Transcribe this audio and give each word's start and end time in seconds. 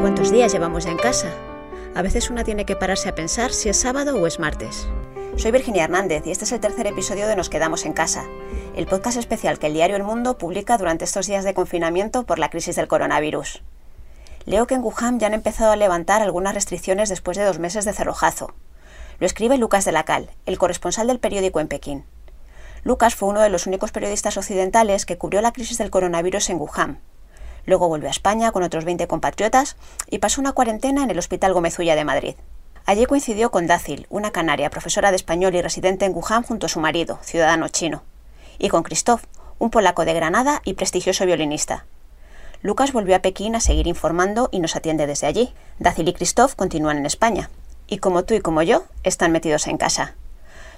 ¿Cuántos 0.00 0.30
días 0.30 0.52
llevamos 0.52 0.84
ya 0.84 0.92
en 0.92 0.96
casa? 0.96 1.28
A 1.96 2.02
veces 2.02 2.30
una 2.30 2.44
tiene 2.44 2.64
que 2.64 2.76
pararse 2.76 3.08
a 3.08 3.16
pensar 3.16 3.52
si 3.52 3.68
es 3.68 3.80
sábado 3.80 4.14
o 4.14 4.28
es 4.28 4.38
martes. 4.38 4.86
Soy 5.36 5.50
Virginia 5.50 5.84
Hernández 5.84 6.24
y 6.24 6.30
este 6.30 6.44
es 6.44 6.52
el 6.52 6.60
tercer 6.60 6.86
episodio 6.86 7.26
de 7.26 7.34
Nos 7.34 7.50
Quedamos 7.50 7.84
en 7.84 7.94
Casa, 7.94 8.24
el 8.76 8.86
podcast 8.86 9.16
especial 9.16 9.58
que 9.58 9.66
el 9.66 9.72
diario 9.72 9.96
El 9.96 10.04
Mundo 10.04 10.38
publica 10.38 10.78
durante 10.78 11.04
estos 11.04 11.26
días 11.26 11.44
de 11.44 11.52
confinamiento 11.52 12.22
por 12.22 12.38
la 12.38 12.48
crisis 12.48 12.76
del 12.76 12.86
coronavirus. 12.86 13.64
Leo 14.46 14.68
que 14.68 14.76
en 14.76 14.84
Wuhan 14.84 15.18
ya 15.18 15.26
han 15.26 15.34
empezado 15.34 15.72
a 15.72 15.76
levantar 15.76 16.22
algunas 16.22 16.54
restricciones 16.54 17.08
después 17.08 17.36
de 17.36 17.44
dos 17.44 17.58
meses 17.58 17.84
de 17.84 17.92
cerrojazo. 17.92 18.54
Lo 19.18 19.26
escribe 19.26 19.58
Lucas 19.58 19.84
de 19.84 19.90
la 19.90 20.04
Cal, 20.04 20.30
el 20.46 20.58
corresponsal 20.58 21.08
del 21.08 21.18
periódico 21.18 21.58
en 21.58 21.66
Pekín. 21.66 22.04
Lucas 22.84 23.16
fue 23.16 23.28
uno 23.28 23.40
de 23.40 23.50
los 23.50 23.66
únicos 23.66 23.90
periodistas 23.90 24.36
occidentales 24.36 25.06
que 25.06 25.18
cubrió 25.18 25.42
la 25.42 25.52
crisis 25.52 25.76
del 25.78 25.90
coronavirus 25.90 26.50
en 26.50 26.60
Wuhan, 26.60 27.00
Luego 27.68 27.86
volvió 27.86 28.08
a 28.08 28.10
España 28.10 28.50
con 28.50 28.62
otros 28.62 28.86
20 28.86 29.06
compatriotas 29.08 29.76
y 30.08 30.20
pasó 30.20 30.40
una 30.40 30.52
cuarentena 30.52 31.04
en 31.04 31.10
el 31.10 31.18
Hospital 31.18 31.52
Gómez 31.52 31.78
Ulla 31.78 31.96
de 31.96 32.04
Madrid. 32.06 32.34
Allí 32.86 33.04
coincidió 33.04 33.50
con 33.50 33.66
Dácil, 33.66 34.06
una 34.08 34.30
canaria, 34.30 34.70
profesora 34.70 35.10
de 35.10 35.16
español 35.16 35.54
y 35.54 35.60
residente 35.60 36.06
en 36.06 36.14
Wuhan 36.14 36.44
junto 36.44 36.64
a 36.64 36.70
su 36.70 36.80
marido, 36.80 37.18
ciudadano 37.20 37.68
chino, 37.68 38.04
y 38.58 38.70
con 38.70 38.84
Christoph, 38.84 39.24
un 39.58 39.68
polaco 39.68 40.06
de 40.06 40.14
Granada 40.14 40.62
y 40.64 40.72
prestigioso 40.72 41.26
violinista. 41.26 41.84
Lucas 42.62 42.94
volvió 42.94 43.14
a 43.14 43.18
Pekín 43.18 43.54
a 43.54 43.60
seguir 43.60 43.86
informando 43.86 44.48
y 44.50 44.60
nos 44.60 44.74
atiende 44.74 45.06
desde 45.06 45.26
allí. 45.26 45.52
Dácil 45.78 46.08
y 46.08 46.14
Christoph 46.14 46.54
continúan 46.54 46.96
en 46.96 47.04
España, 47.04 47.50
y 47.86 47.98
como 47.98 48.24
tú 48.24 48.32
y 48.32 48.40
como 48.40 48.62
yo, 48.62 48.84
están 49.02 49.30
metidos 49.30 49.66
en 49.66 49.76
casa. 49.76 50.14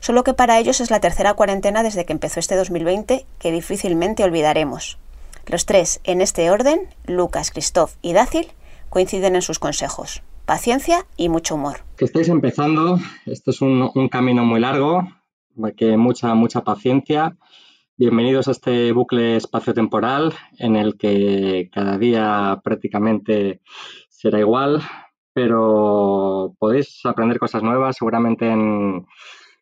Solo 0.01 0.25
que 0.25 0.35
para 0.35 0.59
ellos 0.59 0.81
es 0.81 0.91
la 0.91 0.99
tercera 0.99 1.35
cuarentena 1.35 1.85
desde 1.85 2.05
que 2.05 2.13
empezó 2.13 2.41
este 2.41 2.57
2020 2.57 3.27
que 3.39 3.53
difícilmente 3.53 4.25
olvidaremos. 4.25 4.99
Los 5.47 5.67
tres, 5.67 6.01
en 6.05 6.21
este 6.21 6.51
orden, 6.51 6.89
Lucas, 7.07 7.51
Christoph 7.51 7.95
y 8.03 8.13
Dácil, 8.13 8.47
coinciden 8.89 9.35
en 9.35 9.43
sus 9.43 9.59
consejos. 9.59 10.23
Paciencia 10.47 11.07
y 11.17 11.29
mucho 11.29 11.55
humor. 11.55 11.79
Que 11.97 12.05
estáis 12.05 12.29
empezando, 12.29 12.99
esto 13.27 13.51
es 13.51 13.61
un, 13.61 14.09
camino 14.11 14.45
muy 14.45 14.61
largo, 14.61 15.09
que 15.77 15.97
mucha, 15.97 16.35
mucha 16.35 16.63
paciencia. 16.63 17.37
Bienvenidos 17.97 18.49
a 18.49 18.53
este 18.53 18.93
bucle 18.93 19.37
espacio-temporal 19.37 20.35
en 20.59 20.77
el 20.77 20.97
que 20.97 21.69
cada 21.73 21.99
día 21.99 22.61
prácticamente 22.65 23.61
será 24.09 24.39
igual, 24.41 24.83
pero 25.33 26.55
podéis 26.59 27.01
aprender 27.05 27.39
cosas 27.39 27.63
nuevas 27.63 27.97
seguramente 27.97 28.49
en, 28.49 29.07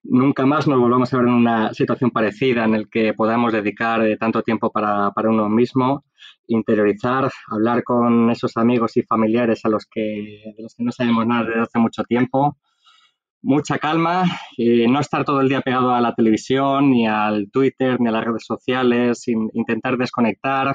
nunca 0.02 0.46
más 0.46 0.66
nos 0.66 0.78
volvamos 0.78 1.12
a 1.12 1.18
ver 1.18 1.26
en 1.26 1.34
una 1.34 1.74
situación 1.74 2.10
parecida 2.10 2.64
en 2.64 2.74
el 2.74 2.88
que 2.88 3.14
podamos 3.14 3.52
dedicar 3.52 4.04
eh, 4.06 4.16
tanto 4.16 4.42
tiempo 4.42 4.70
para, 4.70 5.12
uno 5.24 5.48
mismo, 5.48 6.04
interiorizar, 6.46 7.30
hablar 7.48 7.82
con 7.84 8.30
esos 8.30 8.56
amigos 8.56 8.96
y 8.96 9.02
familiares 9.02 9.64
a 9.64 9.68
los 9.68 9.86
que, 9.86 10.52
de 10.56 10.62
los 10.62 10.74
que 10.74 10.84
no 10.84 10.92
sabemos 10.92 11.26
nada 11.26 11.44
desde 11.44 11.60
hace 11.60 11.78
mucho 11.78 12.04
tiempo. 12.04 12.56
Mucha 13.40 13.78
calma 13.78 14.24
y 14.56 14.88
no 14.88 14.98
estar 14.98 15.24
todo 15.24 15.40
el 15.40 15.48
día 15.48 15.60
pegado 15.60 15.94
a 15.94 16.00
la 16.00 16.12
televisión, 16.12 16.90
ni 16.90 17.06
al 17.06 17.50
Twitter, 17.52 18.00
ni 18.00 18.08
a 18.08 18.12
las 18.12 18.24
redes 18.24 18.44
sociales, 18.44 19.28
intentar 19.28 19.96
desconectar, 19.96 20.74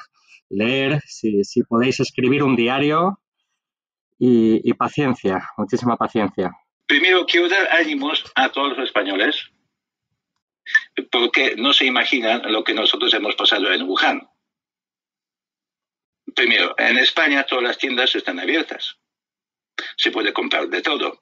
leer, 0.50 1.02
si, 1.06 1.44
podéis 1.68 2.00
escribir 2.00 2.42
un 2.42 2.56
diario 2.56 3.20
y 4.18 4.74
paciencia, 4.76 5.50
muchísima 5.58 5.98
paciencia. 5.98 6.54
Primero, 6.86 7.26
quiero 7.26 7.50
dar 7.50 7.72
ánimos 7.72 8.24
a 8.36 8.50
todos 8.50 8.78
los 8.78 8.88
españoles 8.88 9.50
porque 11.12 11.56
no 11.56 11.74
se 11.74 11.86
imaginan 11.86 12.52
lo 12.52 12.64
que 12.64 12.74
nosotros 12.74 13.14
hemos 13.14 13.36
pasado 13.36 13.72
en 13.72 13.84
Wuhan. 13.84 14.30
Primero, 16.36 16.76
en 16.78 16.98
España 16.98 17.44
todas 17.44 17.64
las 17.64 17.78
tiendas 17.78 18.16
están 18.16 18.40
abiertas. 18.40 18.98
Se 19.98 20.12
puede 20.12 20.34
comprar 20.34 20.68
de 20.68 20.82
todo. 20.82 21.22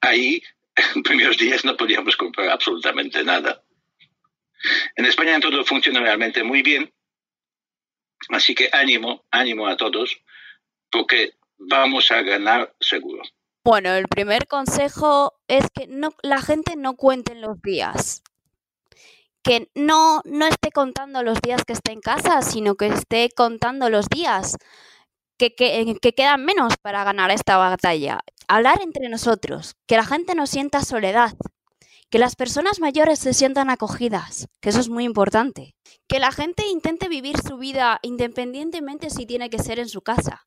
Ahí, 0.00 0.42
en 0.94 1.02
primeros 1.02 1.38
días 1.38 1.64
no 1.64 1.76
podíamos 1.76 2.16
comprar 2.16 2.48
absolutamente 2.48 3.22
nada. 3.24 3.62
En 4.96 5.04
España 5.06 5.40
todo 5.40 5.64
funciona 5.64 6.00
realmente 6.00 6.42
muy 6.42 6.62
bien. 6.62 6.92
Así 8.28 8.54
que 8.54 8.68
ánimo, 8.72 9.24
ánimo 9.30 9.66
a 9.66 9.76
todos, 9.76 10.20
porque 10.90 11.34
vamos 11.58 12.10
a 12.12 12.22
ganar 12.22 12.74
seguro. 12.78 13.22
Bueno, 13.64 13.90
el 13.90 14.08
primer 14.08 14.48
consejo 14.48 15.34
es 15.46 15.66
que 15.72 15.86
no, 15.86 16.10
la 16.22 16.42
gente 16.42 16.74
no 16.74 16.96
cuente 16.96 17.36
los 17.36 17.62
días. 17.62 18.22
Que 19.44 19.70
no, 19.76 20.20
no 20.24 20.46
esté 20.46 20.72
contando 20.72 21.22
los 21.22 21.40
días 21.40 21.64
que 21.64 21.72
esté 21.72 21.92
en 21.92 22.00
casa, 22.00 22.42
sino 22.42 22.74
que 22.74 22.88
esté 22.88 23.30
contando 23.30 23.88
los 23.88 24.08
días 24.08 24.56
que, 25.38 25.54
que, 25.54 25.96
que 26.02 26.12
quedan 26.12 26.44
menos 26.44 26.74
para 26.76 27.04
ganar 27.04 27.30
esta 27.30 27.56
batalla. 27.56 28.20
Hablar 28.48 28.80
entre 28.82 29.08
nosotros, 29.08 29.76
que 29.86 29.96
la 29.96 30.04
gente 30.04 30.34
no 30.34 30.48
sienta 30.48 30.84
soledad, 30.84 31.34
que 32.10 32.18
las 32.18 32.34
personas 32.34 32.80
mayores 32.80 33.20
se 33.20 33.32
sientan 33.32 33.70
acogidas, 33.70 34.48
que 34.60 34.70
eso 34.70 34.80
es 34.80 34.88
muy 34.88 35.04
importante. 35.04 35.76
Que 36.08 36.18
la 36.18 36.32
gente 36.32 36.66
intente 36.66 37.08
vivir 37.08 37.36
su 37.40 37.58
vida 37.58 38.00
independientemente 38.02 39.08
si 39.08 39.24
tiene 39.24 39.50
que 39.50 39.60
ser 39.60 39.78
en 39.78 39.88
su 39.88 40.02
casa 40.02 40.44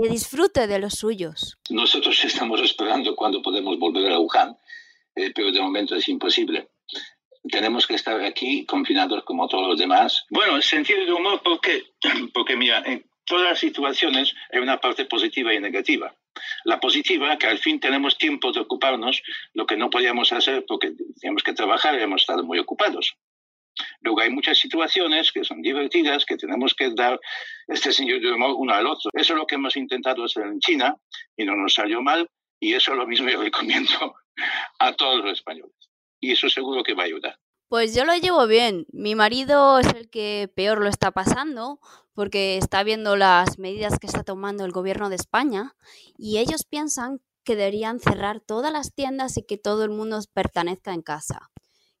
que 0.00 0.08
disfrute 0.08 0.66
de 0.66 0.78
los 0.78 0.94
suyos. 0.94 1.58
Nosotros 1.70 2.24
estamos 2.24 2.60
esperando 2.62 3.16
cuando 3.16 3.42
podemos 3.42 3.78
volver 3.78 4.12
a 4.12 4.20
Wuhan, 4.20 4.56
eh, 5.16 5.32
pero 5.34 5.50
de 5.50 5.60
momento 5.60 5.96
es 5.96 6.08
imposible. 6.08 6.68
Tenemos 7.50 7.86
que 7.86 7.94
estar 7.94 8.20
aquí 8.22 8.64
confinados 8.66 9.24
como 9.24 9.48
todos 9.48 9.68
los 9.68 9.78
demás. 9.78 10.26
Bueno, 10.30 10.60
sentido 10.60 11.04
de 11.04 11.12
humor, 11.12 11.42
¿por 11.42 11.60
qué? 11.60 11.82
Porque 12.34 12.56
mira, 12.56 12.82
en 12.84 13.08
todas 13.24 13.50
las 13.50 13.58
situaciones 13.58 14.34
hay 14.52 14.60
una 14.60 14.78
parte 14.80 15.04
positiva 15.06 15.52
y 15.54 15.60
negativa. 15.60 16.14
La 16.64 16.78
positiva, 16.78 17.36
que 17.36 17.46
al 17.46 17.58
fin 17.58 17.80
tenemos 17.80 18.16
tiempo 18.16 18.52
de 18.52 18.60
ocuparnos, 18.60 19.22
lo 19.54 19.66
que 19.66 19.76
no 19.76 19.90
podíamos 19.90 20.32
hacer 20.32 20.64
porque 20.66 20.92
teníamos 21.20 21.42
que 21.42 21.52
trabajar 21.52 21.98
y 21.98 22.02
hemos 22.02 22.22
estado 22.22 22.44
muy 22.44 22.60
ocupados. 22.60 23.16
Luego 24.00 24.20
hay 24.20 24.30
muchas 24.30 24.58
situaciones 24.58 25.32
que 25.32 25.44
son 25.44 25.62
divertidas, 25.62 26.24
que 26.24 26.36
tenemos 26.36 26.74
que 26.74 26.90
dar 26.94 27.18
este 27.66 27.92
sentido 27.92 28.20
de 28.20 28.32
humor 28.32 28.54
uno 28.56 28.74
al 28.74 28.86
otro. 28.86 29.10
Eso 29.12 29.32
es 29.32 29.38
lo 29.38 29.46
que 29.46 29.56
hemos 29.56 29.76
intentado 29.76 30.24
hacer 30.24 30.46
en 30.46 30.60
China 30.60 30.96
y 31.36 31.44
no 31.44 31.56
nos 31.56 31.74
salió 31.74 32.02
mal 32.02 32.28
y 32.60 32.74
eso 32.74 32.92
es 32.92 32.98
lo 32.98 33.06
mismo 33.06 33.28
yo 33.30 33.42
recomiendo 33.42 34.16
a 34.78 34.92
todos 34.94 35.24
los 35.24 35.32
españoles. 35.32 35.74
Y 36.20 36.32
eso 36.32 36.48
seguro 36.48 36.82
que 36.82 36.94
va 36.94 37.04
a 37.04 37.06
ayudar. 37.06 37.38
Pues 37.68 37.94
yo 37.94 38.04
lo 38.04 38.16
llevo 38.16 38.46
bien. 38.46 38.86
Mi 38.92 39.14
marido 39.14 39.78
es 39.78 39.88
el 39.88 40.08
que 40.08 40.50
peor 40.54 40.80
lo 40.80 40.88
está 40.88 41.10
pasando 41.10 41.80
porque 42.14 42.56
está 42.56 42.82
viendo 42.82 43.14
las 43.14 43.58
medidas 43.58 43.98
que 43.98 44.06
está 44.06 44.24
tomando 44.24 44.64
el 44.64 44.72
gobierno 44.72 45.10
de 45.10 45.16
España 45.16 45.76
y 46.16 46.38
ellos 46.38 46.64
piensan 46.64 47.20
que 47.44 47.56
deberían 47.56 48.00
cerrar 48.00 48.40
todas 48.40 48.72
las 48.72 48.94
tiendas 48.94 49.36
y 49.36 49.42
que 49.42 49.58
todo 49.58 49.84
el 49.84 49.90
mundo 49.90 50.18
pertenezca 50.32 50.92
en 50.94 51.02
casa. 51.02 51.50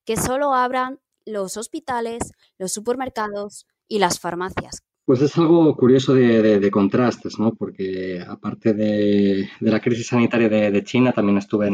Que 0.04 0.16
solo 0.16 0.54
abran 0.54 1.00
los 1.28 1.56
hospitales, 1.56 2.32
los 2.58 2.72
supermercados 2.72 3.66
y 3.86 3.98
las 3.98 4.18
farmacias. 4.18 4.82
Pues 5.08 5.22
es 5.22 5.38
algo 5.38 5.74
curioso 5.74 6.12
de, 6.12 6.70
contrastes, 6.70 7.38
¿no? 7.38 7.54
Porque 7.54 8.22
aparte 8.28 8.74
de, 8.74 9.48
la 9.60 9.80
crisis 9.80 10.08
sanitaria 10.08 10.50
de, 10.50 10.84
China, 10.84 11.12
también 11.12 11.38
estuve 11.38 11.68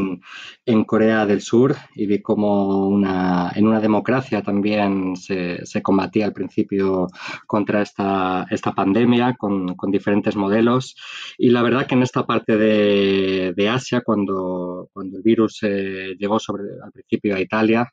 en, 0.67 0.85
Corea 0.85 1.27
del 1.27 1.41
Sur 1.41 1.75
y 1.97 2.07
vi 2.07 2.23
cómo 2.23 2.87
una, 2.87 3.51
en 3.57 3.67
una 3.67 3.81
democracia 3.81 4.41
también 4.41 5.17
se, 5.17 5.83
combatía 5.83 6.27
al 6.27 6.33
principio 6.33 7.09
contra 7.49 7.83
esta, 7.83 8.47
esta 8.51 8.73
pandemia 8.73 9.35
con, 9.37 9.75
diferentes 9.91 10.37
modelos. 10.37 10.95
Y 11.37 11.51
la 11.51 11.63
verdad 11.63 11.89
que 11.89 11.97
en 11.97 12.05
esta 12.05 12.25
parte 12.25 12.57
de, 12.57 13.69
Asia, 13.69 14.03
cuando, 14.03 14.91
cuando 14.93 15.17
el 15.17 15.25
virus 15.25 15.59
eh, 15.63 16.15
llegó 16.17 16.39
sobre, 16.39 16.63
al 16.85 16.93
principio 16.93 17.35
a 17.35 17.41
Italia, 17.41 17.93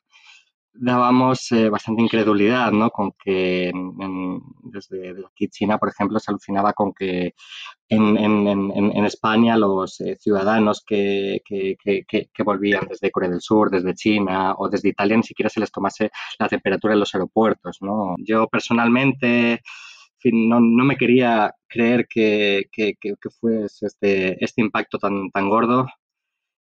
dábamos 0.74 1.52
eh, 1.52 1.68
bastante 1.68 2.02
incredulidad, 2.02 2.72
¿no? 2.72 2.90
Con 2.90 3.12
que 3.12 3.72
desde, 4.62 5.14
aquí 5.26 5.48
China, 5.48 5.78
por 5.78 5.90
ejemplo, 5.90 6.18
se 6.18 6.30
alucinaba 6.30 6.72
con 6.72 6.92
que 6.92 7.34
en, 7.88 9.04
España 9.04 9.56
los 9.56 10.00
eh, 10.00 10.16
ciudadanos 10.18 10.82
que, 10.86 11.42
volvían 12.44 12.86
desde 12.88 13.10
Corea 13.10 13.30
del 13.30 13.40
Sur, 13.40 13.70
desde 13.70 13.94
China 13.94 14.54
o 14.56 14.68
desde 14.68 14.88
Italia 14.88 15.16
ni 15.16 15.22
siquiera 15.22 15.50
se 15.50 15.60
les 15.60 15.70
tomase 15.70 16.10
la 16.38 16.48
temperatura 16.48 16.94
en 16.94 17.00
los 17.00 17.14
aeropuertos, 17.14 17.78
¿no? 17.80 18.14
Yo 18.18 18.48
personalmente 18.48 19.60
no, 20.24 20.60
me 20.60 20.96
quería 20.96 21.54
creer 21.68 22.06
que, 22.08 22.64
que, 22.72 22.96
fuese 23.40 23.86
este, 23.86 24.42
este 24.42 24.60
impacto 24.62 24.98
tan, 24.98 25.30
tan 25.30 25.48
gordo 25.48 25.86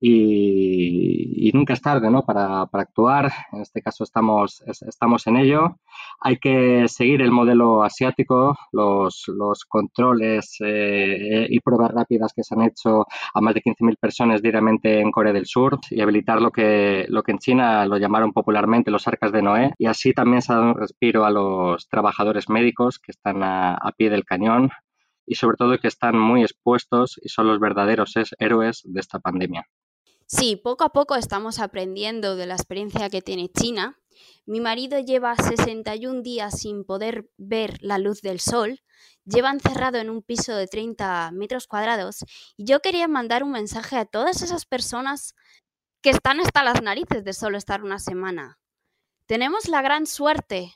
y, 0.05 1.51
nunca 1.53 1.73
es 1.73 1.81
tarde 1.81 2.09
¿no? 2.09 2.23
para, 2.25 2.65
para, 2.65 2.83
actuar. 2.83 3.31
En 3.53 3.61
este 3.61 3.81
caso 3.81 4.03
estamos, 4.03 4.61
estamos 4.65 5.25
en 5.27 5.37
ello. 5.37 5.77
Hay 6.19 6.37
que 6.37 6.87
seguir 6.89 7.21
el 7.21 7.31
modelo 7.31 7.83
asiático, 7.83 8.57
los, 8.73 9.23
los 9.27 9.63
controles 9.63 10.57
eh, 10.59 11.47
y 11.49 11.59
pruebas 11.61 11.91
rápidas 11.91 12.33
que 12.35 12.43
se 12.43 12.53
han 12.53 12.63
hecho 12.63 13.05
a 13.33 13.39
más 13.39 13.53
de 13.53 13.61
15.000 13.61 13.97
personas 13.97 14.41
diariamente 14.41 14.99
en 14.99 15.11
Corea 15.11 15.31
del 15.31 15.45
Sur 15.45 15.79
y 15.89 16.01
habilitar 16.01 16.41
lo 16.41 16.51
que, 16.51 17.05
lo 17.07 17.23
que 17.23 17.31
en 17.31 17.39
China 17.39 17.85
lo 17.85 17.97
llamaron 17.97 18.33
popularmente 18.33 18.91
los 18.91 19.07
arcas 19.07 19.31
de 19.31 19.41
Noé. 19.41 19.71
Y 19.77 19.85
así 19.85 20.11
también 20.11 20.41
se 20.41 20.51
ha 20.51 20.57
dado 20.57 20.67
un 20.71 20.79
respiro 20.79 21.23
a 21.23 21.31
los 21.31 21.87
trabajadores 21.87 22.49
médicos 22.49 22.99
que 22.99 23.11
están 23.11 23.41
a, 23.41 23.75
a 23.75 23.91
pie 23.93 24.09
del 24.09 24.25
cañón 24.25 24.69
y 25.25 25.35
sobre 25.35 25.55
todo 25.55 25.77
que 25.77 25.87
están 25.87 26.17
muy 26.19 26.41
expuestos 26.41 27.17
y 27.23 27.29
son 27.29 27.47
los 27.47 27.59
verdaderos 27.61 28.13
héroes 28.39 28.81
de 28.83 28.99
esta 28.99 29.19
pandemia. 29.19 29.65
Sí, 30.35 30.55
poco 30.55 30.83
a 30.83 30.89
poco 30.89 31.15
estamos 31.15 31.59
aprendiendo 31.59 32.35
de 32.35 32.47
la 32.47 32.55
experiencia 32.55 33.07
que 33.11 33.21
tiene 33.21 33.51
China. 33.51 33.99
Mi 34.47 34.61
marido 34.61 34.97
lleva 34.97 35.35
61 35.35 36.23
días 36.23 36.59
sin 36.59 36.85
poder 36.85 37.29
ver 37.37 37.77
la 37.81 37.99
luz 37.99 38.21
del 38.21 38.39
sol, 38.39 38.81
lleva 39.25 39.51
encerrado 39.51 39.99
en 39.99 40.09
un 40.09 40.23
piso 40.23 40.55
de 40.55 40.65
30 40.65 41.29
metros 41.33 41.67
cuadrados 41.67 42.25
y 42.57 42.65
yo 42.65 42.79
quería 42.79 43.07
mandar 43.07 43.43
un 43.43 43.51
mensaje 43.51 43.95
a 43.95 44.05
todas 44.05 44.41
esas 44.41 44.65
personas 44.65 45.35
que 46.01 46.09
están 46.09 46.39
hasta 46.39 46.63
las 46.63 46.81
narices 46.81 47.23
de 47.23 47.33
solo 47.33 47.59
estar 47.59 47.83
una 47.83 47.99
semana. 47.99 48.57
Tenemos 49.27 49.67
la 49.67 49.83
gran 49.83 50.07
suerte 50.07 50.73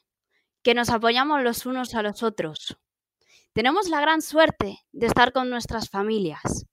que 0.62 0.76
nos 0.76 0.92
apoyamos 0.92 1.42
los 1.42 1.66
unos 1.66 1.96
a 1.96 2.04
los 2.04 2.22
otros. 2.22 2.78
Tenemos 3.54 3.90
la 3.90 4.02
gran 4.02 4.22
suerte 4.22 4.86
de 4.92 5.08
estar 5.08 5.34
con 5.34 5.50
nuestras 5.50 5.90
familias, 5.90 6.68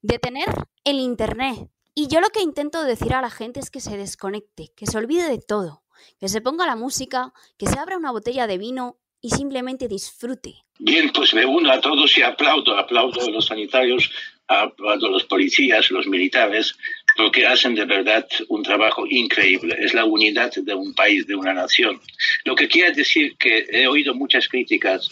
de 0.00 0.18
tener 0.18 0.48
el 0.82 0.98
Internet. 0.98 1.70
Y 1.94 2.08
yo 2.08 2.20
lo 2.20 2.30
que 2.30 2.40
intento 2.40 2.82
decir 2.84 3.12
a 3.12 3.20
la 3.20 3.30
gente 3.30 3.60
es 3.60 3.70
que 3.70 3.80
se 3.80 3.98
desconecte, 3.98 4.72
que 4.74 4.86
se 4.86 4.96
olvide 4.96 5.28
de 5.28 5.38
todo, 5.38 5.82
que 6.18 6.28
se 6.28 6.40
ponga 6.40 6.66
la 6.66 6.76
música, 6.76 7.34
que 7.58 7.66
se 7.66 7.78
abra 7.78 7.98
una 7.98 8.10
botella 8.10 8.46
de 8.46 8.56
vino 8.56 8.96
y 9.20 9.28
simplemente 9.28 9.88
disfrute. 9.88 10.54
Bien, 10.78 11.10
pues 11.12 11.34
me 11.34 11.44
uno 11.44 11.70
a 11.70 11.80
todos 11.80 12.16
y 12.16 12.22
aplaudo, 12.22 12.76
aplaudo 12.78 13.20
a 13.20 13.30
los 13.30 13.46
sanitarios, 13.46 14.10
aplaudo 14.48 15.06
a 15.06 15.10
los 15.10 15.24
policías, 15.24 15.90
los 15.90 16.06
militares, 16.06 16.74
porque 17.16 17.46
hacen 17.46 17.74
de 17.74 17.84
verdad 17.84 18.26
un 18.48 18.62
trabajo 18.62 19.06
increíble. 19.06 19.76
Es 19.78 19.92
la 19.92 20.06
unidad 20.06 20.50
de 20.50 20.74
un 20.74 20.94
país, 20.94 21.26
de 21.26 21.36
una 21.36 21.52
nación. 21.52 22.00
Lo 22.44 22.56
que 22.56 22.68
quiere 22.68 22.92
decir 22.92 23.36
que 23.38 23.66
he 23.70 23.86
oído 23.86 24.14
muchas 24.14 24.48
críticas, 24.48 25.10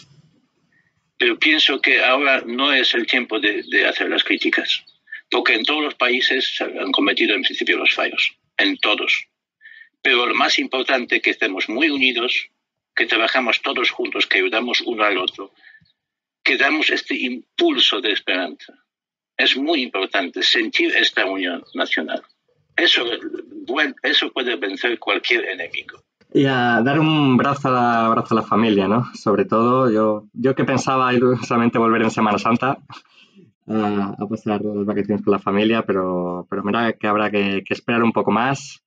pero 1.15 1.37
pienso 1.37 1.79
que 1.79 2.03
ahora 2.03 2.41
no 2.45 2.73
es 2.73 2.95
el 2.95 3.05
tiempo 3.05 3.39
de, 3.39 3.63
de 3.69 3.87
hacer 3.87 4.09
las 4.09 4.23
críticas, 4.23 4.83
porque 5.31 5.55
en 5.55 5.63
todos 5.63 5.81
los 5.81 5.95
países 5.95 6.55
se 6.57 6.65
han 6.65 6.91
cometido 6.91 7.33
en 7.33 7.41
principio 7.41 7.77
los 7.77 7.93
fallos, 7.93 8.35
en 8.57 8.77
todos. 8.77 9.25
Pero 10.01 10.27
lo 10.27 10.35
más 10.35 10.59
importante 10.59 11.15
es 11.15 11.21
que 11.21 11.31
estemos 11.31 11.69
muy 11.69 11.89
unidos, 11.89 12.49
que 12.95 13.05
trabajamos 13.05 13.61
todos 13.61 13.89
juntos, 13.89 14.27
que 14.27 14.39
ayudamos 14.39 14.81
uno 14.81 15.03
al 15.03 15.17
otro, 15.17 15.51
que 16.43 16.57
damos 16.57 16.89
este 16.89 17.15
impulso 17.15 18.01
de 18.01 18.11
esperanza 18.11 18.73
es 19.41 19.57
muy 19.57 19.81
importante 19.81 20.43
sentir 20.43 20.95
esta 20.95 21.25
unión 21.25 21.63
nacional. 21.73 22.21
Eso, 22.75 23.03
eso 24.03 24.31
puede 24.31 24.55
vencer 24.55 24.99
cualquier 24.99 25.45
enemigo. 25.45 25.99
Y 26.33 26.45
a 26.45 26.81
dar 26.81 26.99
un 26.99 27.35
brazo 27.35 27.67
a 27.67 27.71
la, 27.71 28.05
a 28.07 28.33
la 28.33 28.41
familia, 28.43 28.87
¿no? 28.87 29.05
Sobre 29.13 29.45
todo, 29.45 29.91
yo, 29.91 30.27
yo 30.33 30.55
que 30.55 30.63
pensaba 30.63 31.13
ir 31.13 31.21
solamente 31.45 31.77
volver 31.77 32.03
en 32.03 32.11
Semana 32.11 32.37
Santa 32.37 32.77
a, 33.67 34.15
pasar 34.29 34.61
las 34.61 34.85
vacaciones 34.85 35.23
con 35.23 35.31
la 35.31 35.39
familia, 35.39 35.83
pero, 35.85 36.47
pero 36.49 36.63
mira 36.63 36.93
que 36.93 37.07
habrá 37.07 37.29
que, 37.29 37.63
esperar 37.69 38.03
un 38.03 38.11
poco 38.11 38.31
más. 38.31 38.83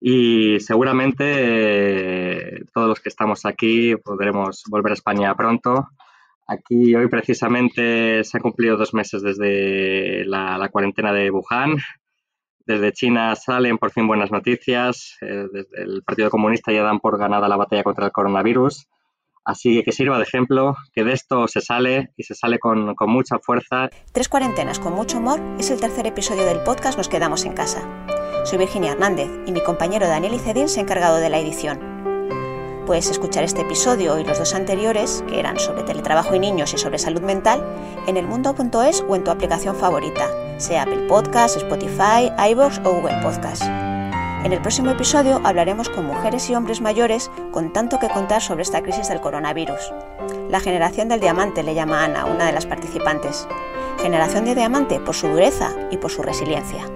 Y 0.00 0.58
seguramente 0.60 1.24
eh, 1.26 2.64
todos 2.72 2.88
los 2.88 3.00
que 3.00 3.10
estamos 3.10 3.44
aquí 3.44 3.96
podremos 3.96 4.64
volver 4.70 4.92
a 4.92 4.94
España 4.94 5.34
pronto 5.34 5.88
Aquí 6.50 6.96
hoy 6.96 7.06
precisamente 7.06 8.24
se 8.24 8.36
han 8.36 8.42
cumplido 8.42 8.76
dos 8.76 8.92
meses 8.92 9.22
desde 9.22 10.24
la, 10.24 10.68
cuarentena 10.72 11.12
de 11.12 11.30
Wuhan. 11.30 11.76
Desde 12.66 12.92
China 12.92 13.36
salen 13.36 13.78
por 13.78 13.92
fin 13.92 14.08
buenas 14.08 14.32
noticias. 14.32 15.16
Eh, 15.20 15.46
desde 15.52 15.84
el 15.84 16.02
Partido 16.02 16.28
Comunista 16.28 16.72
ya 16.72 16.82
dan 16.82 16.98
por 16.98 17.18
ganada 17.18 17.48
la 17.48 17.56
batalla 17.56 17.84
contra 17.84 18.06
el 18.06 18.10
coronavirus. 18.10 18.88
Así 19.44 19.78
que 19.78 19.90
que 19.90 19.92
sirva 19.92 20.18
de 20.18 20.24
ejemplo, 20.24 20.76
que 20.92 21.04
de 21.04 21.12
esto 21.12 21.48
se 21.48 21.60
sale 21.60 22.12
y 22.16 22.22
se 22.22 22.34
sale 22.34 22.58
con, 22.58 22.94
con 22.94 23.10
mucha 23.10 23.38
fuerza. 23.38 23.90
Tres 24.12 24.28
cuarentenas 24.28 24.78
con 24.78 24.94
mucho 24.94 25.18
humor 25.18 25.40
es 25.58 25.70
el 25.70 25.80
tercer 25.80 26.06
episodio 26.06 26.44
del 26.44 26.62
podcast 26.62 26.96
Nos 26.96 27.08
quedamos 27.08 27.44
en 27.44 27.54
casa. 27.54 27.82
Soy 28.44 28.58
Virginia 28.58 28.92
Hernández 28.92 29.28
y 29.46 29.52
mi 29.52 29.62
compañero 29.62 30.06
Daniel 30.06 30.34
Icedín 30.34 30.68
se 30.68 30.80
ha 30.80 30.82
encargado 30.82 31.16
de 31.16 31.30
la 31.30 31.38
edición. 31.38 31.90
Puedes 32.86 33.10
escuchar 33.10 33.44
este 33.44 33.60
episodio 33.60 34.18
y 34.18 34.24
los 34.24 34.38
dos 34.38 34.54
anteriores, 34.54 35.22
que 35.28 35.38
eran 35.38 35.60
sobre 35.60 35.84
teletrabajo 35.84 36.34
y 36.34 36.40
niños 36.40 36.74
y 36.74 36.78
sobre 36.78 36.98
salud 36.98 37.20
mental, 37.20 37.62
en 38.06 38.16
elmundo.es 38.16 39.04
o 39.08 39.14
en 39.14 39.22
tu 39.22 39.30
aplicación 39.30 39.76
favorita, 39.76 40.26
sea 40.58 40.82
Apple 40.82 41.06
Podcast, 41.06 41.56
Spotify, 41.56 42.32
iVoox 42.50 42.78
o 42.80 42.94
Google 42.94 43.20
Podcast. 43.22 43.89
En 44.42 44.54
el 44.54 44.62
próximo 44.62 44.90
episodio 44.90 45.40
hablaremos 45.44 45.90
con 45.90 46.06
mujeres 46.06 46.48
y 46.48 46.54
hombres 46.54 46.80
mayores 46.80 47.30
con 47.52 47.74
tanto 47.74 47.98
que 47.98 48.08
contar 48.08 48.40
sobre 48.40 48.62
esta 48.62 48.82
crisis 48.82 49.08
del 49.08 49.20
coronavirus. 49.20 49.92
La 50.48 50.60
generación 50.60 51.08
del 51.08 51.20
diamante 51.20 51.62
le 51.62 51.74
llama 51.74 52.04
Ana, 52.04 52.24
una 52.24 52.46
de 52.46 52.52
las 52.52 52.64
participantes. 52.64 53.46
Generación 54.00 54.46
de 54.46 54.54
diamante 54.54 54.98
por 54.98 55.14
su 55.14 55.28
dureza 55.28 55.72
y 55.90 55.98
por 55.98 56.10
su 56.10 56.22
resiliencia. 56.22 56.86